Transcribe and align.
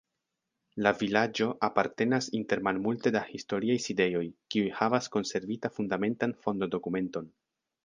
La 0.85 0.91
vilaĝo 1.01 1.49
apartenas 1.67 2.29
inter 2.39 2.63
malmulte 2.69 3.13
da 3.17 3.21
historiaj 3.29 3.77
sidejoj, 3.85 4.25
kiuj 4.55 4.73
havas 4.81 5.13
konservita 5.19 5.75
fundamentan 5.79 6.37
fondo-dokumenton. 6.49 7.33